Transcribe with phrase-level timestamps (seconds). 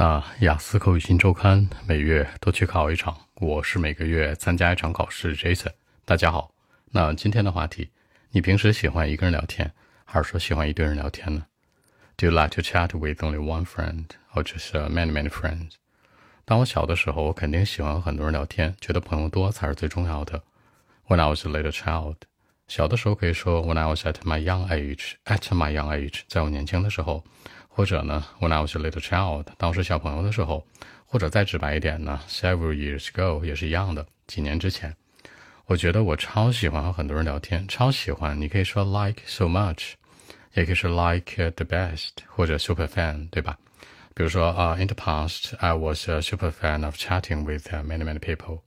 [0.00, 5.34] 那雅思口语新周刊每月都去考一场，我是每个月参加一场考试。
[5.34, 5.72] Jason，
[6.04, 6.52] 大家好。
[6.92, 7.90] 那今天的话题，
[8.30, 9.72] 你平时喜欢一个人聊天，
[10.04, 11.46] 还是说喜欢一堆人聊天呢
[12.16, 15.72] ？Do you like to chat with only one friend, or just many many friends？
[16.44, 20.44] 当我小的时候，我肯定喜欢和很多人聊天，觉得朋友多才是最重要的。
[21.08, 22.18] When I was a little child，
[22.68, 27.24] 小的时候可以说 When I was at my young age，at my young age，在我年轻的时候。
[27.77, 30.65] 或者呢，When I was a little child，当时小朋友的时候，
[31.05, 34.95] 或者再直白一点呢，Several years ago 也是一样的，几年之前。
[35.65, 38.39] 我觉得我超喜欢和很多人聊天，超喜欢。
[38.39, 39.93] 你可以说 like so much，
[40.53, 43.57] 也可以说 like the best，或者 super fan，对吧？
[44.13, 48.59] 比如说啊，In the past I was a super fan of chatting with many many people。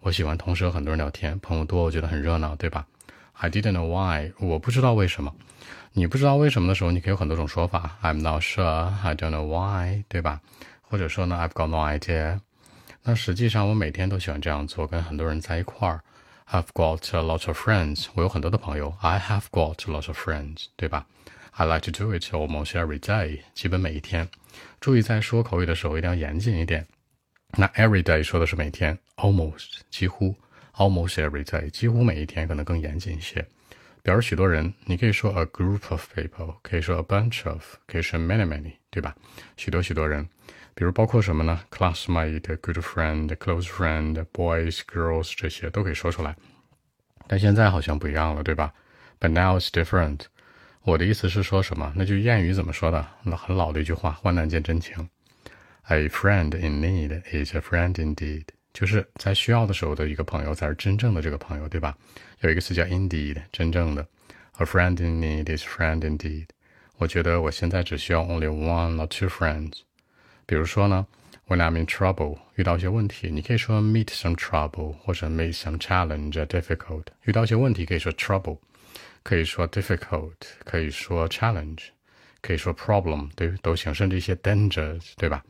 [0.00, 2.86] 我喜欢同时和很多人聊天，朋友多，我觉得很热闹，对吧？
[3.32, 5.34] I didn't know why，我不知道为什么。
[5.93, 7.97] 你不知道为什么的时候，你可以有很多种说法。
[8.01, 10.39] I'm not sure, I don't know why，对吧？
[10.81, 12.39] 或者说呢，I've got no idea。
[13.03, 16.01] 那实际上我每天都喜欢这样做，跟很多人在一块儿。
[16.49, 18.95] I've got a lot of friends，我有很多的朋友。
[19.01, 21.07] I have got a lot of friends，对吧
[21.51, 24.29] ？I like to do it almost every day，基本每一天。
[24.79, 26.87] 注意在说口语的时候一定要严谨一点。
[27.57, 30.35] 那 every day 说的是每天，almost 几乎
[30.75, 33.45] ，almost every day 几乎每一天可能更严谨一些。
[34.03, 39.15] 表示许多人，你可以说 a group of people，可以说 a bunch of，可以说 many many，对吧？
[39.57, 40.27] 许多许多人，
[40.73, 46.35] 比如包括什么呢？classmate、good friend、close friend、boys、girls 这些都可以说出来。
[47.27, 48.73] 但现在好像不一样了，对吧
[49.19, 50.21] ？But now it's different。
[50.83, 51.93] 我的意思是说什么？
[51.95, 53.07] 那句谚语怎么说的？
[53.23, 55.09] 那很老的一句话：患难见真情。
[55.83, 58.45] A friend in need is a friend indeed。
[58.73, 61.95] 就是在需要的时候的一个朋友才是真正的这个朋友，对吧？
[62.39, 64.07] 有一个词叫 indeed，真正的。
[64.57, 66.47] A friend in need is friend indeed。
[66.97, 69.81] 我觉得我现在只需要 only one or two friends。
[70.45, 71.07] 比如说呢
[71.47, 77.05] ，When I'm in trouble，遇到一些问题，你可以说 meet some trouble，或者 meet some challenge difficult。
[77.23, 78.59] 遇到一些问题可以说 trouble，
[79.23, 80.33] 可以说 difficult，
[80.63, 81.87] 可以说 challenge，
[82.41, 83.93] 可以说 problem，对，都行。
[83.93, 85.43] 甚至一些 dangers，对吧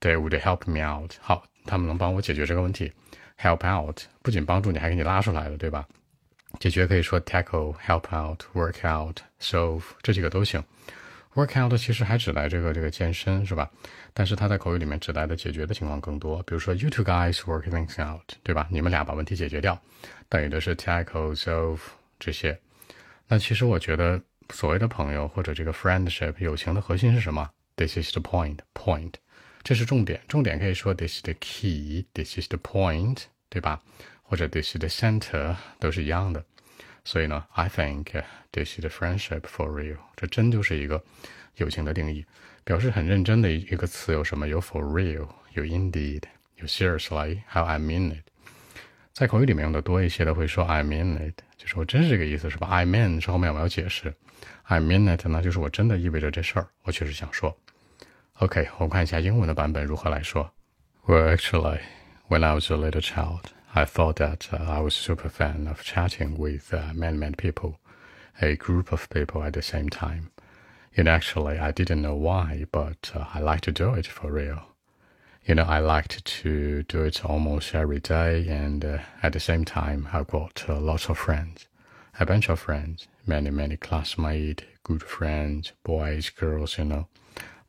[0.00, 1.14] ？They would help me out。
[1.20, 1.46] 好。
[1.64, 2.92] 他们能帮我解决这个问题
[3.38, 5.86] ，help out 不仅帮助你，还给你拉出来了，对吧？
[6.58, 10.62] 解决可以说 tackle、help out、work out、solve 这几个都行。
[11.34, 13.70] work out 其实还指代这个这个健身，是吧？
[14.12, 16.42] 但是它在口语里面指代的解决的情况更多。
[16.42, 18.66] 比如说 you two guys work things out，对吧？
[18.68, 19.80] 你们俩把问题解决掉，
[20.28, 21.78] 等于的是 tackle、solve
[22.18, 22.58] 这些。
[23.28, 24.20] 那其实我觉得
[24.52, 28.58] 所谓的朋友或者这个 friendship 友情的核心是什么？This is the point.
[28.74, 29.14] Point.
[29.62, 33.80] 这是重点，重点可以说 this is the key，this is the point，对吧？
[34.22, 36.44] 或者 this is the center，都是一样的。
[37.04, 38.22] 所以呢，I think
[38.52, 39.98] this is the friendship for real。
[40.16, 41.02] 这真就是一个
[41.56, 42.24] 友情的定义，
[42.64, 44.48] 表示很认真的一个词有什么？
[44.48, 46.22] 有 for real，有 indeed，
[46.56, 48.24] 有 seriously，还有 I mean it。
[49.12, 54.14] 在口语里面用的多一些的会说 I mean it，就是我真是这个意思，是吧？I mean 是后面我们要解释
[54.64, 57.54] ，I mean it 呢，就是我真的意味着这事儿，我确实想说。
[58.39, 60.51] OK，我看一下英文的版本如何来说。
[61.05, 61.79] Well, actually,
[62.27, 65.81] when I was a little child, I thought that uh, I was super fan of
[65.83, 67.75] chatting with uh, many, many people,
[68.41, 70.31] a group of people at the same time.
[70.97, 74.63] And actually, I didn't know why, but uh, I like to do it for real.
[75.45, 79.63] You know, I liked to do it almost every day, and uh, at the same
[79.63, 81.67] time, I got uh, lots of friends,
[82.19, 87.07] a bunch of friends, many, many classmates, good friends, boys, girls, you know.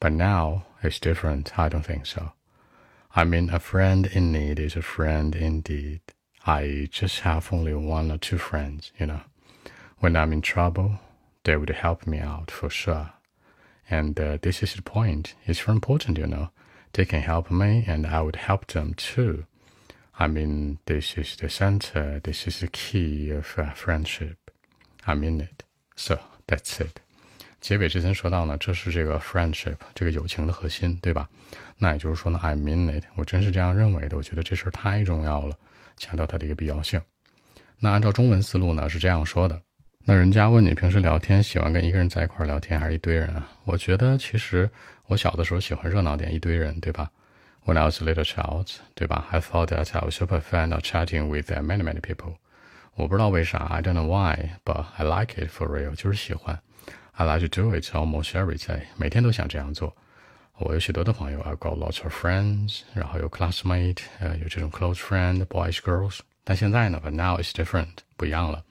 [0.00, 1.58] But now it's different.
[1.58, 2.32] I don't think so.
[3.14, 6.00] I mean, a friend in need is a friend indeed.
[6.46, 9.20] I just have only one or two friends, you know.
[9.98, 11.00] When I'm in trouble,
[11.44, 13.12] they would help me out for sure.
[13.90, 15.34] And uh, this is the point.
[15.46, 16.50] It's very important, you know.
[16.92, 19.44] They can help me and I would help them too.
[20.18, 24.50] I mean, this is the center, this is the key of uh, friendship.
[25.06, 25.64] I mean it.
[25.96, 27.00] So that's it.
[27.60, 31.28] 结尾之前说到呢，这是这个 friendship 这个友情的核心，对吧？
[31.76, 34.16] 那也就是说呢，I mean it，我真是这样认为的。
[34.16, 35.54] 我觉得这事儿太重要了，
[35.96, 37.00] 强调它的一个必要性。
[37.78, 39.60] 那按照中文思路呢，是这样说的。
[40.04, 43.46] 那人家问你平时聊天喜欢跟一个人在一块聊天，还是一堆人啊？
[43.64, 44.68] 我觉得其实
[45.06, 47.10] 我小的时候喜欢热闹点，一堆人，对吧
[47.66, 51.82] ？When I was a little child，对吧？I thought that I was super fan of chatting with many
[51.82, 52.36] many people。
[52.94, 56.58] 我不知道为啥，I don't know why，but I like it for real，就是喜欢。
[57.19, 59.95] I like to do it almost every day，每天都想这样做。
[60.57, 66.19] 我有许多的朋友，I got lots of friends，然后有 classmate，呃，有这种 close friend，boys girls。
[66.43, 68.63] 但现在呢，but now it's different，不一样了。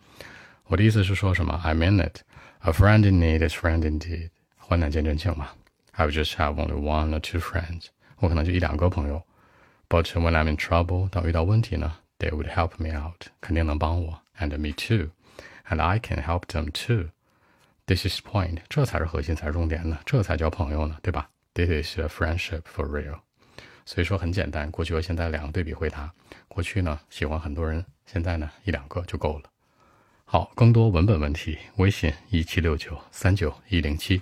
[0.67, 1.61] 我的意思是说什么？
[1.63, 4.31] I mean it，a friend in need is friend indeed。
[4.57, 5.51] 患难见真情嘛。
[5.93, 7.87] I just have only one or two friends。
[8.17, 9.23] 我可能就一两个朋友。
[9.89, 14.23] But when I'm in trouble，当遇到问题呢，they would help me out，肯定能帮我。
[14.39, 17.11] And me too，and I can help them too。
[17.90, 23.18] This is point，这才是核心，才是重点呢，这才叫朋友呢，对吧？This is a friendship for real。
[23.84, 26.14] 所以说很简单，过去和现在两个对比回答。
[26.48, 29.50] 过去呢喜欢很多人，现在呢一两个就够了。
[30.24, 34.22] 好，更多文本问题，微信一七六九三九一零七。